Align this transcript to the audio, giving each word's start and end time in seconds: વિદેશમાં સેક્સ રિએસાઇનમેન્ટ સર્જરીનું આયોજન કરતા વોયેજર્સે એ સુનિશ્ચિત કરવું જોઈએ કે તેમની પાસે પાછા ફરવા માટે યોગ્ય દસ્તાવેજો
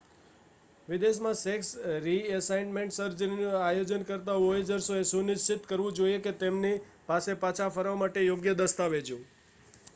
વિદેશમાં 0.87 1.35
સેક્સ 1.35 1.67
રિએસાઇનમેન્ટ 2.05 2.95
સર્જરીનું 2.95 3.57
આયોજન 3.59 4.07
કરતા 4.07 4.39
વોયેજર્સે 4.39 4.97
એ 4.97 5.05
સુનિશ્ચિત 5.09 5.69
કરવું 5.69 5.95
જોઈએ 5.95 6.19
કે 6.21 6.33
તેમની 6.39 6.75
પાસે 7.07 7.39
પાછા 7.39 7.71
ફરવા 7.71 7.99
માટે 7.99 8.23
યોગ્ય 8.23 8.59
દસ્તાવેજો 8.59 9.19